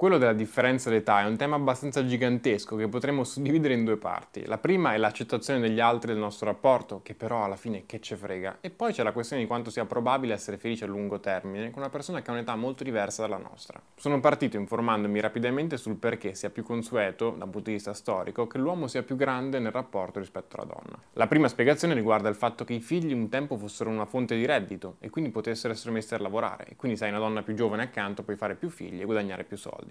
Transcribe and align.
Quello 0.00 0.16
della 0.16 0.32
differenza 0.32 0.88
d'età 0.88 1.20
è 1.20 1.26
un 1.26 1.36
tema 1.36 1.56
abbastanza 1.56 2.06
gigantesco 2.06 2.74
che 2.74 2.88
potremmo 2.88 3.22
suddividere 3.22 3.74
in 3.74 3.84
due 3.84 3.98
parti. 3.98 4.46
La 4.46 4.56
prima 4.56 4.94
è 4.94 4.96
l'accettazione 4.96 5.60
degli 5.60 5.78
altri 5.78 6.12
del 6.12 6.18
nostro 6.18 6.46
rapporto, 6.46 7.02
che 7.02 7.12
però 7.14 7.44
alla 7.44 7.56
fine 7.56 7.84
che 7.84 8.00
ce 8.00 8.16
frega. 8.16 8.60
E 8.62 8.70
poi 8.70 8.94
c'è 8.94 9.02
la 9.02 9.12
questione 9.12 9.42
di 9.42 9.46
quanto 9.46 9.68
sia 9.68 9.84
probabile 9.84 10.32
essere 10.32 10.56
felici 10.56 10.84
a 10.84 10.86
lungo 10.86 11.20
termine 11.20 11.68
con 11.68 11.82
una 11.82 11.90
persona 11.90 12.22
che 12.22 12.30
ha 12.30 12.32
un'età 12.32 12.56
molto 12.56 12.82
diversa 12.82 13.20
dalla 13.20 13.36
nostra. 13.36 13.78
Sono 13.94 14.20
partito 14.20 14.56
informandomi 14.56 15.20
rapidamente 15.20 15.76
sul 15.76 15.96
perché 15.96 16.34
sia 16.34 16.48
più 16.48 16.62
consueto, 16.62 17.34
dal 17.36 17.50
punto 17.50 17.68
di 17.68 17.74
vista 17.74 17.92
storico, 17.92 18.46
che 18.46 18.56
l'uomo 18.56 18.86
sia 18.86 19.02
più 19.02 19.16
grande 19.16 19.58
nel 19.58 19.70
rapporto 19.70 20.18
rispetto 20.18 20.56
alla 20.56 20.64
donna. 20.64 20.98
La 21.12 21.26
prima 21.26 21.46
spiegazione 21.46 21.92
riguarda 21.92 22.30
il 22.30 22.36
fatto 22.36 22.64
che 22.64 22.72
i 22.72 22.80
figli 22.80 23.12
un 23.12 23.28
tempo 23.28 23.58
fossero 23.58 23.90
una 23.90 24.06
fonte 24.06 24.34
di 24.34 24.46
reddito 24.46 24.96
e 25.00 25.10
quindi 25.10 25.30
potessero 25.30 25.74
essere 25.74 25.92
messi 25.92 26.14
a 26.14 26.18
lavorare. 26.20 26.68
E 26.70 26.76
quindi 26.76 26.96
se 26.96 27.04
hai 27.04 27.10
una 27.10 27.18
donna 27.18 27.42
più 27.42 27.52
giovane 27.52 27.82
accanto 27.82 28.22
puoi 28.22 28.36
fare 28.36 28.54
più 28.54 28.70
figli 28.70 29.02
e 29.02 29.04
guadagnare 29.04 29.44
più 29.44 29.58
soldi 29.58 29.88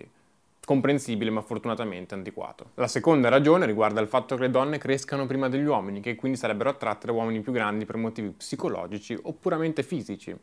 comprensibile 0.65 1.31
ma 1.31 1.41
fortunatamente 1.41 2.13
antiquato. 2.13 2.71
La 2.75 2.87
seconda 2.87 3.27
ragione 3.27 3.65
riguarda 3.65 4.01
il 4.01 4.07
fatto 4.07 4.35
che 4.35 4.41
le 4.41 4.49
donne 4.51 4.77
crescano 4.77 5.25
prima 5.25 5.49
degli 5.49 5.65
uomini, 5.65 5.99
che 5.99 6.15
quindi 6.15 6.37
sarebbero 6.37 6.69
attratte 6.69 7.07
da 7.07 7.11
uomini 7.11 7.39
più 7.41 7.51
grandi 7.51 7.85
per 7.85 7.97
motivi 7.97 8.29
psicologici 8.29 9.17
o 9.19 9.33
puramente 9.33 9.81
fisici. 9.81 10.37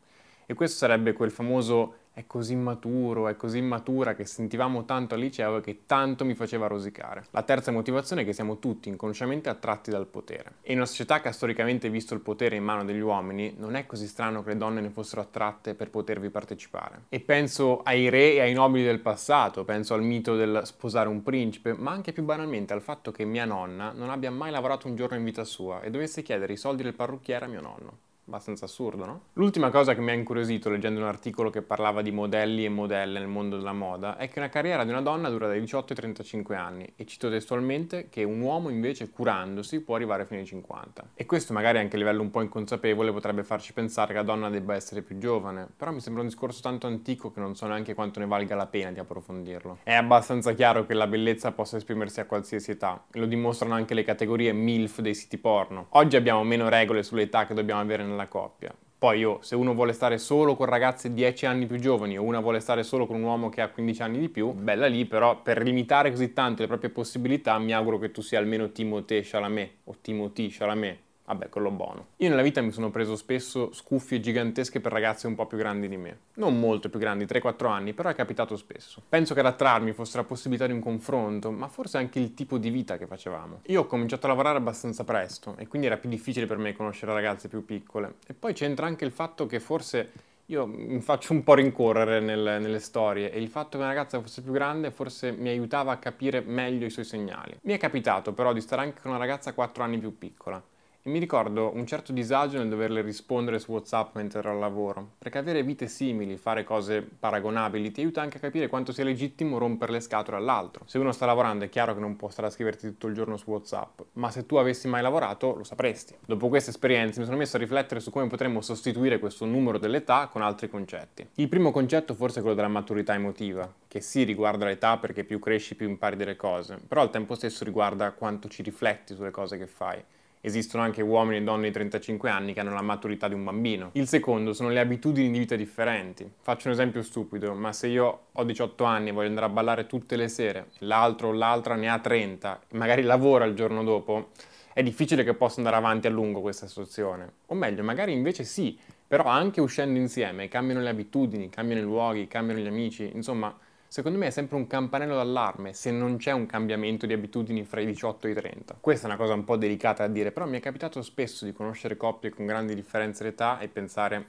E 0.46 0.54
questo 0.54 0.76
sarebbe 0.76 1.12
quel 1.12 1.32
famoso 1.32 1.94
è 2.16 2.24
così 2.26 2.54
maturo, 2.54 3.28
è 3.28 3.36
così 3.36 3.60
matura 3.60 4.14
che 4.14 4.24
sentivamo 4.24 4.86
tanto 4.86 5.14
al 5.14 5.20
liceo 5.20 5.58
e 5.58 5.60
che 5.60 5.80
tanto 5.84 6.24
mi 6.24 6.34
faceva 6.34 6.66
rosicare. 6.66 7.24
La 7.32 7.42
terza 7.42 7.70
motivazione 7.72 8.22
è 8.22 8.24
che 8.24 8.32
siamo 8.32 8.58
tutti 8.58 8.88
inconsciamente 8.88 9.50
attratti 9.50 9.90
dal 9.90 10.06
potere. 10.06 10.52
E 10.62 10.72
in 10.72 10.78
una 10.78 10.86
società 10.86 11.20
che 11.20 11.28
ha 11.28 11.32
storicamente 11.32 11.90
visto 11.90 12.14
il 12.14 12.20
potere 12.20 12.56
in 12.56 12.64
mano 12.64 12.86
degli 12.86 13.00
uomini, 13.00 13.54
non 13.58 13.74
è 13.74 13.84
così 13.84 14.06
strano 14.06 14.42
che 14.42 14.50
le 14.50 14.56
donne 14.56 14.80
ne 14.80 14.88
fossero 14.88 15.20
attratte 15.20 15.74
per 15.74 15.90
potervi 15.90 16.30
partecipare. 16.30 17.02
E 17.10 17.20
penso 17.20 17.82
ai 17.82 18.08
re 18.08 18.32
e 18.32 18.40
ai 18.40 18.54
nobili 18.54 18.84
del 18.84 19.00
passato, 19.00 19.64
penso 19.64 19.92
al 19.92 20.02
mito 20.02 20.36
del 20.36 20.62
sposare 20.64 21.10
un 21.10 21.22
principe, 21.22 21.74
ma 21.74 21.90
anche 21.90 22.12
più 22.12 22.22
banalmente 22.22 22.72
al 22.72 22.80
fatto 22.80 23.10
che 23.10 23.26
mia 23.26 23.44
nonna 23.44 23.92
non 23.92 24.08
abbia 24.08 24.30
mai 24.30 24.50
lavorato 24.50 24.86
un 24.86 24.96
giorno 24.96 25.18
in 25.18 25.24
vita 25.24 25.44
sua 25.44 25.82
e 25.82 25.90
dovesse 25.90 26.22
chiedere 26.22 26.54
i 26.54 26.56
soldi 26.56 26.82
del 26.82 26.94
parrucchiere 26.94 27.44
a 27.44 27.48
mio 27.48 27.60
nonno. 27.60 27.98
Abbastanza 28.28 28.64
assurdo, 28.64 29.04
no? 29.04 29.20
L'ultima 29.34 29.70
cosa 29.70 29.94
che 29.94 30.00
mi 30.00 30.10
ha 30.10 30.14
incuriosito 30.14 30.68
leggendo 30.68 30.98
un 30.98 31.06
articolo 31.06 31.48
che 31.48 31.62
parlava 31.62 32.02
di 32.02 32.10
modelli 32.10 32.64
e 32.64 32.68
modelle 32.68 33.20
nel 33.20 33.28
mondo 33.28 33.56
della 33.56 33.72
moda 33.72 34.16
è 34.16 34.28
che 34.28 34.40
una 34.40 34.48
carriera 34.48 34.82
di 34.82 34.90
una 34.90 35.00
donna 35.00 35.28
dura 35.28 35.46
dai 35.46 35.60
18 35.60 35.92
ai 35.92 35.98
35 35.98 36.56
anni 36.56 36.92
e 36.96 37.06
cito 37.06 37.30
testualmente 37.30 38.08
che 38.08 38.24
un 38.24 38.40
uomo 38.40 38.68
invece 38.68 39.10
curandosi 39.10 39.80
può 39.80 39.94
arrivare 39.94 40.24
fino 40.24 40.40
ai 40.40 40.46
50. 40.46 41.10
E 41.14 41.24
questo 41.24 41.52
magari 41.52 41.78
anche 41.78 41.94
a 41.94 41.98
livello 42.00 42.20
un 42.20 42.32
po' 42.32 42.40
inconsapevole 42.42 43.12
potrebbe 43.12 43.44
farci 43.44 43.72
pensare 43.72 44.08
che 44.08 44.18
la 44.18 44.24
donna 44.24 44.50
debba 44.50 44.74
essere 44.74 45.02
più 45.02 45.18
giovane, 45.18 45.68
però 45.76 45.92
mi 45.92 46.00
sembra 46.00 46.22
un 46.22 46.28
discorso 46.28 46.60
tanto 46.62 46.88
antico 46.88 47.30
che 47.30 47.38
non 47.38 47.54
so 47.54 47.68
neanche 47.68 47.94
quanto 47.94 48.18
ne 48.18 48.26
valga 48.26 48.56
la 48.56 48.66
pena 48.66 48.90
di 48.90 48.98
approfondirlo. 48.98 49.78
È 49.84 49.94
abbastanza 49.94 50.52
chiaro 50.52 50.84
che 50.84 50.94
la 50.94 51.06
bellezza 51.06 51.52
possa 51.52 51.76
esprimersi 51.76 52.18
a 52.18 52.24
qualsiasi 52.24 52.72
età, 52.72 53.04
lo 53.12 53.26
dimostrano 53.26 53.74
anche 53.74 53.94
le 53.94 54.02
categorie 54.02 54.52
MILF 54.52 54.98
dei 54.98 55.14
siti 55.14 55.38
porno. 55.38 55.86
Oggi 55.90 56.16
abbiamo 56.16 56.42
meno 56.42 56.68
regole 56.68 57.04
sull'età 57.04 57.46
che 57.46 57.54
dobbiamo 57.54 57.80
avere 57.80 58.02
nella 58.02 58.15
nella 58.16 58.28
coppia. 58.28 58.74
Poi 58.98 59.18
io, 59.18 59.38
se 59.42 59.54
uno 59.54 59.74
vuole 59.74 59.92
stare 59.92 60.16
solo 60.16 60.56
con 60.56 60.66
ragazze 60.66 61.12
10 61.12 61.44
anni 61.44 61.66
più 61.66 61.78
giovani 61.78 62.16
o 62.16 62.22
una 62.22 62.40
vuole 62.40 62.60
stare 62.60 62.82
solo 62.82 63.06
con 63.06 63.16
un 63.16 63.22
uomo 63.24 63.50
che 63.50 63.60
ha 63.60 63.68
15 63.68 64.02
anni 64.02 64.18
di 64.18 64.30
più, 64.30 64.52
bella 64.52 64.86
lì, 64.86 65.04
però 65.04 65.42
per 65.42 65.62
limitare 65.62 66.10
così 66.10 66.32
tanto 66.32 66.62
le 66.62 66.68
proprie 66.68 66.88
possibilità 66.88 67.58
mi 67.58 67.74
auguro 67.74 67.98
che 67.98 68.10
tu 68.10 68.22
sia 68.22 68.38
almeno 68.38 68.72
Timothée 68.72 69.22
Chalamet 69.22 69.70
o 69.84 69.96
Timothy 70.00 70.48
Chalamet 70.48 70.98
Vabbè, 71.26 71.48
quello 71.48 71.72
buono. 71.72 72.06
Io 72.18 72.28
nella 72.28 72.42
vita 72.42 72.60
mi 72.60 72.70
sono 72.70 72.90
preso 72.90 73.16
spesso 73.16 73.72
scuffie 73.72 74.20
gigantesche 74.20 74.80
per 74.80 74.92
ragazze 74.92 75.26
un 75.26 75.34
po' 75.34 75.46
più 75.46 75.58
grandi 75.58 75.88
di 75.88 75.96
me. 75.96 76.18
Non 76.34 76.58
molto 76.58 76.88
più 76.88 77.00
grandi, 77.00 77.24
3-4 77.24 77.66
anni, 77.66 77.94
però 77.94 78.08
è 78.08 78.14
capitato 78.14 78.56
spesso. 78.56 79.02
Penso 79.08 79.34
che 79.34 79.40
ad 79.40 79.46
attrarmi 79.46 79.92
fosse 79.92 80.18
la 80.18 80.24
possibilità 80.24 80.66
di 80.66 80.72
un 80.72 80.80
confronto, 80.80 81.50
ma 81.50 81.66
forse 81.66 81.98
anche 81.98 82.20
il 82.20 82.34
tipo 82.34 82.58
di 82.58 82.70
vita 82.70 82.96
che 82.96 83.08
facevamo. 83.08 83.62
Io 83.66 83.80
ho 83.80 83.86
cominciato 83.86 84.26
a 84.26 84.28
lavorare 84.28 84.58
abbastanza 84.58 85.02
presto 85.02 85.56
e 85.58 85.66
quindi 85.66 85.88
era 85.88 85.96
più 85.96 86.08
difficile 86.08 86.46
per 86.46 86.58
me 86.58 86.76
conoscere 86.76 87.12
ragazze 87.12 87.48
più 87.48 87.64
piccole. 87.64 88.14
E 88.28 88.32
poi 88.32 88.52
c'entra 88.52 88.86
anche 88.86 89.04
il 89.04 89.10
fatto 89.10 89.46
che 89.46 89.58
forse 89.58 90.12
io 90.46 90.64
mi 90.64 91.00
faccio 91.00 91.32
un 91.32 91.42
po' 91.42 91.54
rincorrere 91.54 92.20
nel, 92.20 92.60
nelle 92.60 92.78
storie 92.78 93.32
e 93.32 93.40
il 93.40 93.48
fatto 93.48 93.70
che 93.70 93.78
una 93.78 93.88
ragazza 93.88 94.20
fosse 94.20 94.42
più 94.42 94.52
grande 94.52 94.92
forse 94.92 95.32
mi 95.32 95.48
aiutava 95.48 95.90
a 95.90 95.96
capire 95.96 96.40
meglio 96.40 96.86
i 96.86 96.90
suoi 96.90 97.04
segnali. 97.04 97.58
Mi 97.62 97.72
è 97.72 97.78
capitato 97.78 98.32
però 98.32 98.52
di 98.52 98.60
stare 98.60 98.82
anche 98.82 99.00
con 99.00 99.10
una 99.10 99.18
ragazza 99.18 99.52
4 99.52 99.82
anni 99.82 99.98
più 99.98 100.16
piccola 100.16 100.62
e 101.06 101.08
mi 101.08 101.20
ricordo 101.20 101.70
un 101.72 101.86
certo 101.86 102.10
disagio 102.10 102.58
nel 102.58 102.68
doverle 102.68 103.00
rispondere 103.00 103.60
su 103.60 103.70
WhatsApp 103.70 104.16
mentre 104.16 104.40
ero 104.40 104.50
al 104.50 104.58
lavoro, 104.58 105.10
perché 105.18 105.38
avere 105.38 105.62
vite 105.62 105.86
simili, 105.86 106.36
fare 106.36 106.64
cose 106.64 107.00
paragonabili, 107.00 107.92
ti 107.92 108.00
aiuta 108.00 108.22
anche 108.22 108.38
a 108.38 108.40
capire 108.40 108.66
quanto 108.66 108.90
sia 108.90 109.04
legittimo 109.04 109.56
rompere 109.58 109.92
le 109.92 110.00
scatole 110.00 110.36
all'altro. 110.36 110.82
Se 110.86 110.98
uno 110.98 111.12
sta 111.12 111.24
lavorando 111.24 111.64
è 111.64 111.68
chiaro 111.68 111.94
che 111.94 112.00
non 112.00 112.16
può 112.16 112.28
stare 112.28 112.48
a 112.48 112.50
scriverti 112.50 112.88
tutto 112.88 113.06
il 113.06 113.14
giorno 113.14 113.36
su 113.36 113.48
WhatsApp, 113.48 114.00
ma 114.14 114.32
se 114.32 114.46
tu 114.46 114.56
avessi 114.56 114.88
mai 114.88 115.00
lavorato 115.00 115.54
lo 115.54 115.62
sapresti. 115.62 116.16
Dopo 116.26 116.48
queste 116.48 116.70
esperienze 116.70 117.20
mi 117.20 117.26
sono 117.26 117.36
messo 117.36 117.54
a 117.54 117.60
riflettere 117.60 118.00
su 118.00 118.10
come 118.10 118.26
potremmo 118.26 118.60
sostituire 118.60 119.20
questo 119.20 119.44
numero 119.44 119.78
dell'età 119.78 120.26
con 120.26 120.42
altri 120.42 120.68
concetti. 120.68 121.24
Il 121.34 121.48
primo 121.48 121.70
concetto 121.70 122.14
forse 122.14 122.38
è 122.38 122.40
quello 122.40 122.56
della 122.56 122.66
maturità 122.66 123.14
emotiva, 123.14 123.72
che 123.86 124.00
sì 124.00 124.24
riguarda 124.24 124.64
l'età 124.64 124.96
perché 124.96 125.22
più 125.22 125.38
cresci 125.38 125.76
più 125.76 125.88
impari 125.88 126.16
delle 126.16 126.34
cose, 126.34 126.80
però 126.84 127.02
al 127.02 127.10
tempo 127.10 127.36
stesso 127.36 127.62
riguarda 127.62 128.10
quanto 128.10 128.48
ci 128.48 128.62
rifletti 128.62 129.14
sulle 129.14 129.30
cose 129.30 129.56
che 129.56 129.68
fai 129.68 130.02
esistono 130.48 130.84
anche 130.84 131.02
uomini 131.02 131.38
e 131.38 131.42
donne 131.42 131.66
di 131.66 131.72
35 131.72 132.30
anni 132.30 132.52
che 132.52 132.60
hanno 132.60 132.72
la 132.72 132.82
maturità 132.82 133.26
di 133.26 133.34
un 133.34 133.42
bambino. 133.42 133.90
Il 133.94 134.06
secondo 134.06 134.52
sono 134.52 134.68
le 134.68 134.78
abitudini 134.78 135.28
di 135.30 135.38
vita 135.40 135.56
differenti. 135.56 136.30
Faccio 136.40 136.68
un 136.68 136.74
esempio 136.74 137.02
stupido, 137.02 137.52
ma 137.54 137.72
se 137.72 137.88
io 137.88 138.20
ho 138.30 138.44
18 138.44 138.84
anni 138.84 139.08
e 139.08 139.12
voglio 139.12 139.28
andare 139.28 139.46
a 139.46 139.48
ballare 139.48 139.86
tutte 139.86 140.14
le 140.14 140.28
sere, 140.28 140.68
l'altro 140.78 141.28
o 141.28 141.32
l'altra 141.32 141.74
ne 141.74 141.90
ha 141.90 141.98
30 141.98 142.60
e 142.68 142.76
magari 142.76 143.02
lavora 143.02 143.44
il 143.44 143.54
giorno 143.54 143.82
dopo, 143.82 144.28
è 144.72 144.82
difficile 144.84 145.24
che 145.24 145.34
possa 145.34 145.56
andare 145.58 145.76
avanti 145.76 146.06
a 146.06 146.10
lungo 146.10 146.40
questa 146.40 146.68
situazione. 146.68 147.32
O 147.46 147.54
meglio, 147.54 147.82
magari 147.82 148.12
invece 148.12 148.44
sì, 148.44 148.78
però 149.06 149.24
anche 149.24 149.60
uscendo 149.60 149.98
insieme 149.98 150.46
cambiano 150.46 150.80
le 150.80 150.90
abitudini, 150.90 151.48
cambiano 151.48 151.80
i 151.80 151.84
luoghi, 151.84 152.28
cambiano 152.28 152.60
gli 152.60 152.66
amici, 152.66 153.10
insomma 153.14 153.52
secondo 153.88 154.18
me 154.18 154.26
è 154.26 154.30
sempre 154.30 154.56
un 154.56 154.66
campanello 154.66 155.14
d'allarme 155.14 155.72
se 155.72 155.90
non 155.90 156.16
c'è 156.16 156.32
un 156.32 156.46
cambiamento 156.46 157.06
di 157.06 157.12
abitudini 157.12 157.64
fra 157.64 157.80
i 157.80 157.86
18 157.86 158.26
e 158.26 158.30
i 158.30 158.34
30. 158.34 158.78
Questa 158.80 159.06
è 159.06 159.10
una 159.10 159.18
cosa 159.18 159.34
un 159.34 159.44
po' 159.44 159.56
delicata 159.56 160.06
da 160.06 160.12
dire, 160.12 160.32
però 160.32 160.46
mi 160.46 160.58
è 160.58 160.60
capitato 160.60 161.02
spesso 161.02 161.44
di 161.44 161.52
conoscere 161.52 161.96
coppie 161.96 162.30
con 162.30 162.46
grandi 162.46 162.74
differenze 162.74 163.24
d'età 163.24 163.58
e 163.58 163.68
pensare 163.68 164.28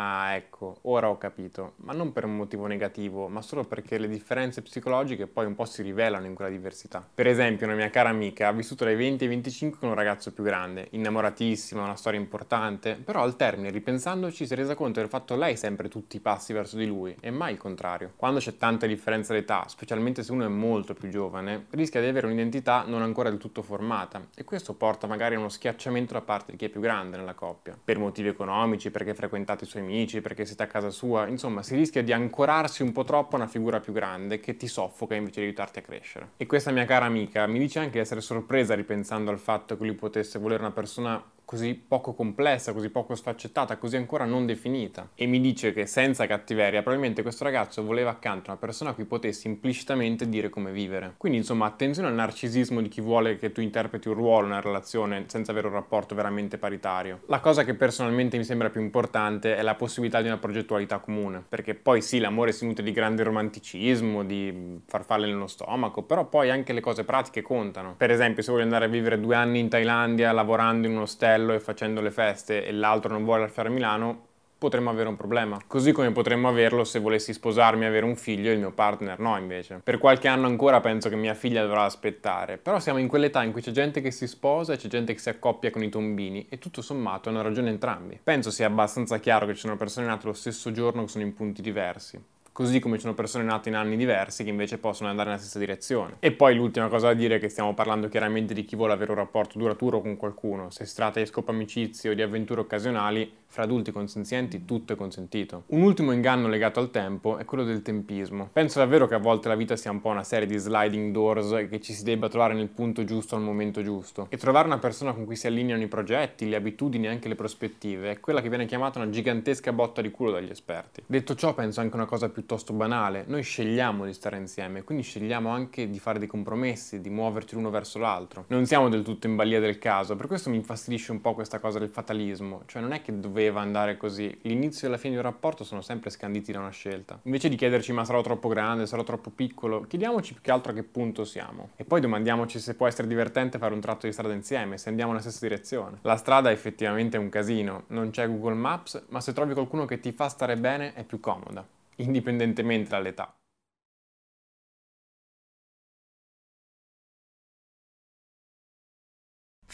Ah, 0.00 0.36
ecco, 0.36 0.78
ora 0.82 1.10
ho 1.10 1.18
capito, 1.18 1.72
ma 1.78 1.92
non 1.92 2.12
per 2.12 2.24
un 2.24 2.36
motivo 2.36 2.66
negativo, 2.66 3.26
ma 3.26 3.42
solo 3.42 3.64
perché 3.64 3.98
le 3.98 4.06
differenze 4.06 4.62
psicologiche 4.62 5.26
poi 5.26 5.44
un 5.44 5.56
po' 5.56 5.64
si 5.64 5.82
rivelano 5.82 6.26
in 6.26 6.36
quella 6.36 6.52
diversità. 6.52 7.04
Per 7.12 7.26
esempio, 7.26 7.66
una 7.66 7.74
mia 7.74 7.90
cara 7.90 8.08
amica 8.08 8.46
ha 8.46 8.52
vissuto 8.52 8.84
dai 8.84 8.94
20 8.94 9.24
ai 9.24 9.30
25 9.30 9.80
con 9.80 9.88
un 9.88 9.96
ragazzo 9.96 10.32
più 10.32 10.44
grande, 10.44 10.86
innamoratissima, 10.90 11.82
una 11.82 11.96
storia 11.96 12.20
importante, 12.20 12.94
però 12.94 13.22
al 13.22 13.34
termine, 13.34 13.70
ripensandoci, 13.70 14.46
si 14.46 14.52
è 14.52 14.56
resa 14.56 14.76
conto 14.76 15.00
del 15.00 15.08
fatto 15.08 15.34
che 15.34 15.40
lei 15.40 15.56
sempre 15.56 15.88
tutti 15.88 16.14
i 16.14 16.20
passi 16.20 16.52
verso 16.52 16.76
di 16.76 16.86
lui 16.86 17.16
e 17.18 17.32
mai 17.32 17.54
il 17.54 17.58
contrario. 17.58 18.12
Quando 18.14 18.38
c'è 18.38 18.56
tanta 18.56 18.86
differenza 18.86 19.32
d'età, 19.32 19.64
specialmente 19.66 20.22
se 20.22 20.30
uno 20.30 20.44
è 20.44 20.48
molto 20.48 20.94
più 20.94 21.08
giovane, 21.08 21.66
rischia 21.70 22.00
di 22.00 22.06
avere 22.06 22.26
un'identità 22.26 22.84
non 22.86 23.02
ancora 23.02 23.30
del 23.30 23.40
tutto 23.40 23.62
formata 23.62 24.28
e 24.36 24.44
questo 24.44 24.74
porta 24.74 25.08
magari 25.08 25.34
a 25.34 25.40
uno 25.40 25.48
schiacciamento 25.48 26.12
da 26.12 26.20
parte 26.20 26.52
di 26.52 26.56
chi 26.56 26.66
è 26.66 26.68
più 26.68 26.80
grande 26.80 27.16
nella 27.16 27.34
coppia, 27.34 27.76
per 27.82 27.98
motivi 27.98 28.28
economici, 28.28 28.92
perché 28.92 29.12
frequentate 29.12 29.64
i 29.64 29.66
suoi 29.66 29.86
amici, 29.88 30.20
perché 30.20 30.44
siete 30.44 30.62
a 30.62 30.66
casa 30.66 30.90
sua, 30.90 31.26
insomma 31.26 31.62
si 31.62 31.74
rischia 31.74 32.02
di 32.02 32.12
ancorarsi 32.12 32.82
un 32.82 32.92
po' 32.92 33.04
troppo 33.04 33.36
a 33.36 33.38
una 33.38 33.48
figura 33.48 33.80
più 33.80 33.92
grande 33.92 34.38
che 34.38 34.56
ti 34.56 34.66
soffoca 34.66 35.14
invece 35.14 35.40
di 35.40 35.46
aiutarti 35.46 35.78
a 35.78 35.82
crescere. 35.82 36.28
E 36.36 36.46
questa 36.46 36.70
mia 36.70 36.84
cara 36.84 37.06
amica 37.06 37.46
mi 37.46 37.58
dice 37.58 37.78
anche 37.78 37.92
di 37.92 37.98
essere 37.98 38.20
sorpresa 38.20 38.74
ripensando 38.74 39.30
al 39.30 39.38
fatto 39.38 39.76
che 39.76 39.84
lui 39.84 39.94
potesse 39.94 40.38
volere 40.38 40.60
una 40.60 40.72
persona 40.72 41.22
così 41.48 41.72
poco 41.74 42.12
complessa, 42.12 42.74
così 42.74 42.90
poco 42.90 43.14
sfaccettata, 43.14 43.78
così 43.78 43.96
ancora 43.96 44.26
non 44.26 44.44
definita. 44.44 45.08
E 45.14 45.24
mi 45.24 45.40
dice 45.40 45.72
che 45.72 45.86
senza 45.86 46.26
cattiveria, 46.26 46.82
probabilmente 46.82 47.22
questo 47.22 47.42
ragazzo 47.42 47.82
voleva 47.82 48.10
accanto 48.10 48.50
una 48.50 48.58
persona 48.58 48.90
a 48.90 48.92
cui 48.92 49.06
potessi 49.06 49.46
implicitamente 49.46 50.28
dire 50.28 50.50
come 50.50 50.72
vivere. 50.72 51.14
Quindi 51.16 51.38
insomma 51.38 51.64
attenzione 51.64 52.08
al 52.08 52.14
narcisismo 52.14 52.82
di 52.82 52.88
chi 52.88 53.00
vuole 53.00 53.38
che 53.38 53.50
tu 53.50 53.62
interpreti 53.62 54.08
un 54.08 54.14
ruolo, 54.14 54.44
una 54.44 54.60
relazione, 54.60 55.24
senza 55.28 55.52
avere 55.52 55.68
un 55.68 55.72
rapporto 55.72 56.14
veramente 56.14 56.58
paritario. 56.58 57.20
La 57.28 57.40
cosa 57.40 57.64
che 57.64 57.72
personalmente 57.72 58.36
mi 58.36 58.44
sembra 58.44 58.68
più 58.68 58.82
importante 58.82 59.56
è 59.56 59.62
la 59.62 59.74
possibilità 59.74 60.20
di 60.20 60.26
una 60.26 60.36
progettualità 60.36 60.98
comune, 60.98 61.42
perché 61.48 61.74
poi 61.74 62.02
sì, 62.02 62.18
l'amore 62.18 62.52
si 62.52 62.66
nutre 62.66 62.84
di 62.84 62.92
grande 62.92 63.22
romanticismo, 63.22 64.22
di 64.22 64.82
farfalle 64.84 65.24
nello 65.24 65.46
stomaco, 65.46 66.02
però 66.02 66.26
poi 66.26 66.50
anche 66.50 66.74
le 66.74 66.82
cose 66.82 67.04
pratiche 67.04 67.40
contano. 67.40 67.94
Per 67.96 68.10
esempio, 68.10 68.42
se 68.42 68.50
voglio 68.50 68.64
andare 68.64 68.84
a 68.84 68.88
vivere 68.88 69.18
due 69.18 69.34
anni 69.34 69.60
in 69.60 69.70
Thailandia 69.70 70.30
lavorando 70.32 70.86
in 70.86 70.92
un 70.92 71.00
ostello 71.00 71.36
e 71.52 71.60
facendo 71.60 72.00
le 72.00 72.10
feste 72.10 72.64
e 72.64 72.72
l'altro 72.72 73.12
non 73.12 73.24
vuole 73.24 73.42
lasciare 73.42 73.68
Milano, 73.68 74.26
potremmo 74.58 74.90
avere 74.90 75.08
un 75.08 75.16
problema. 75.16 75.58
Così 75.66 75.92
come 75.92 76.10
potremmo 76.10 76.48
averlo 76.48 76.82
se 76.84 76.98
volessi 76.98 77.32
sposarmi 77.32 77.84
e 77.84 77.86
avere 77.86 78.04
un 78.04 78.16
figlio 78.16 78.50
e 78.50 78.54
il 78.54 78.58
mio 78.58 78.72
partner 78.72 79.18
no 79.20 79.36
invece. 79.38 79.80
Per 79.82 79.98
qualche 79.98 80.26
anno 80.28 80.46
ancora 80.46 80.80
penso 80.80 81.08
che 81.08 81.16
mia 81.16 81.34
figlia 81.34 81.62
dovrà 81.62 81.84
aspettare, 81.84 82.58
però 82.58 82.80
siamo 82.80 82.98
in 82.98 83.06
quell'età 83.06 83.42
in 83.44 83.52
cui 83.52 83.62
c'è 83.62 83.70
gente 83.70 84.00
che 84.00 84.10
si 84.10 84.26
sposa 84.26 84.72
e 84.72 84.76
c'è 84.76 84.88
gente 84.88 85.12
che 85.12 85.20
si 85.20 85.28
accoppia 85.28 85.70
con 85.70 85.82
i 85.82 85.88
tombini 85.88 86.46
e 86.48 86.58
tutto 86.58 86.82
sommato 86.82 87.28
hanno 87.28 87.42
ragione 87.42 87.70
entrambi. 87.70 88.18
Penso 88.22 88.50
sia 88.50 88.66
abbastanza 88.66 89.18
chiaro 89.18 89.46
che 89.46 89.54
ci 89.54 89.60
sono 89.60 89.76
persone 89.76 90.06
nate 90.06 90.26
lo 90.26 90.32
stesso 90.32 90.72
giorno 90.72 91.02
che 91.02 91.08
sono 91.08 91.24
in 91.24 91.34
punti 91.34 91.62
diversi 91.62 92.20
così 92.58 92.80
come 92.80 92.96
ci 92.96 93.02
sono 93.02 93.14
persone 93.14 93.44
nate 93.44 93.68
in 93.68 93.76
anni 93.76 93.96
diversi 93.96 94.42
che 94.42 94.50
invece 94.50 94.78
possono 94.78 95.08
andare 95.08 95.28
nella 95.28 95.40
stessa 95.40 95.60
direzione. 95.60 96.16
E 96.18 96.32
poi 96.32 96.56
l'ultima 96.56 96.88
cosa 96.88 97.06
da 97.06 97.14
dire 97.14 97.36
è 97.36 97.38
che 97.38 97.48
stiamo 97.48 97.72
parlando 97.72 98.08
chiaramente 98.08 98.52
di 98.52 98.64
chi 98.64 98.74
vuole 98.74 98.92
avere 98.92 99.12
un 99.12 99.16
rapporto 99.18 99.60
duraturo 99.60 100.00
con 100.00 100.16
qualcuno, 100.16 100.68
se 100.70 100.84
si 100.84 100.92
tratta 100.96 101.20
di 101.20 101.26
scopo 101.26 101.52
amicizie 101.52 102.10
o 102.10 102.14
di 102.14 102.22
avventure 102.22 102.62
occasionali, 102.62 103.32
fra 103.46 103.62
adulti 103.62 103.92
consenzienti 103.92 104.64
tutto 104.64 104.92
è 104.92 104.96
consentito. 104.96 105.62
Un 105.68 105.82
ultimo 105.82 106.10
inganno 106.12 106.48
legato 106.48 106.80
al 106.80 106.90
tempo 106.90 107.38
è 107.38 107.44
quello 107.44 107.62
del 107.64 107.80
tempismo. 107.80 108.50
Penso 108.52 108.80
davvero 108.80 109.06
che 109.06 109.14
a 109.14 109.18
volte 109.18 109.48
la 109.48 109.54
vita 109.54 109.76
sia 109.76 109.90
un 109.90 110.00
po' 110.00 110.08
una 110.08 110.24
serie 110.24 110.46
di 110.46 110.58
sliding 110.58 111.12
doors 111.12 111.52
e 111.52 111.68
che 111.68 111.80
ci 111.80 111.94
si 111.94 112.02
debba 112.02 112.28
trovare 112.28 112.54
nel 112.54 112.68
punto 112.68 113.04
giusto 113.04 113.36
al 113.36 113.42
momento 113.42 113.82
giusto. 113.82 114.26
E 114.30 114.36
trovare 114.36 114.66
una 114.66 114.78
persona 114.78 115.12
con 115.12 115.24
cui 115.24 115.36
si 115.36 115.46
allineano 115.46 115.82
i 115.82 115.88
progetti, 115.88 116.48
le 116.48 116.56
abitudini 116.56 117.06
e 117.06 117.08
anche 117.08 117.28
le 117.28 117.36
prospettive 117.36 118.10
è 118.10 118.20
quella 118.20 118.42
che 118.42 118.48
viene 118.48 118.66
chiamata 118.66 118.98
una 118.98 119.10
gigantesca 119.10 119.72
botta 119.72 120.02
di 120.02 120.10
culo 120.10 120.32
dagli 120.32 120.50
esperti. 120.50 121.02
Detto 121.06 121.34
ciò, 121.34 121.54
penso 121.54 121.80
anche 121.80 121.94
una 121.94 122.04
cosa 122.04 122.26
piuttosto 122.48 122.72
banale. 122.72 123.24
Noi 123.26 123.42
scegliamo 123.42 124.06
di 124.06 124.14
stare 124.14 124.38
insieme, 124.38 124.82
quindi 124.82 125.04
scegliamo 125.04 125.50
anche 125.50 125.90
di 125.90 125.98
fare 125.98 126.18
dei 126.18 126.26
compromessi, 126.26 127.02
di 127.02 127.10
muoverci 127.10 127.54
l'uno 127.54 127.68
verso 127.68 127.98
l'altro. 127.98 128.46
Non 128.48 128.64
siamo 128.64 128.88
del 128.88 129.02
tutto 129.02 129.26
in 129.26 129.36
balia 129.36 129.60
del 129.60 129.78
caso, 129.78 130.16
per 130.16 130.26
questo 130.26 130.48
mi 130.48 130.56
infastidisce 130.56 131.12
un 131.12 131.20
po' 131.20 131.34
questa 131.34 131.58
cosa 131.58 131.78
del 131.78 131.90
fatalismo. 131.90 132.62
Cioè 132.64 132.80
non 132.80 132.92
è 132.92 133.02
che 133.02 133.12
dove 133.12 133.26
doveva 133.28 133.60
andare 133.60 133.98
così. 133.98 134.36
L'inizio 134.42 134.88
e 134.88 134.90
la 134.90 134.96
fine 134.96 135.12
di 135.12 135.18
un 135.18 135.24
rapporto 135.24 135.62
sono 135.62 135.82
sempre 135.82 136.08
scanditi 136.08 136.50
da 136.50 136.60
una 136.60 136.70
scelta. 136.70 137.20
Invece 137.24 137.50
di 137.50 137.56
chiederci 137.56 137.92
ma 137.92 138.06
sarò 138.06 138.22
troppo 138.22 138.48
grande, 138.48 138.86
sarò 138.86 139.02
troppo 139.02 139.28
piccolo, 139.28 139.82
chiediamoci 139.82 140.32
più 140.32 140.42
che 140.42 140.50
altro 140.50 140.72
a 140.72 140.74
che 140.74 140.82
punto 140.82 141.26
siamo. 141.26 141.70
E 141.76 141.84
poi 141.84 142.00
domandiamoci 142.00 142.58
se 142.58 142.74
può 142.74 142.86
essere 142.86 143.06
divertente 143.06 143.58
fare 143.58 143.74
un 143.74 143.80
tratto 143.80 144.06
di 144.06 144.12
strada 144.12 144.32
insieme, 144.32 144.78
se 144.78 144.88
andiamo 144.88 145.10
nella 145.10 145.22
stessa 145.22 145.46
direzione. 145.46 145.98
La 146.00 146.16
strada 146.16 146.48
è 146.48 146.52
effettivamente 146.52 147.18
un 147.18 147.28
casino, 147.28 147.84
non 147.88 148.08
c'è 148.08 148.26
Google 148.26 148.54
Maps, 148.54 149.04
ma 149.10 149.20
se 149.20 149.34
trovi 149.34 149.52
qualcuno 149.52 149.84
che 149.84 150.00
ti 150.00 150.12
fa 150.12 150.28
stare 150.28 150.56
bene 150.56 150.94
è 150.94 151.04
più 151.04 151.20
comoda, 151.20 151.66
indipendentemente 151.98 152.90
dall'età. 152.90 153.34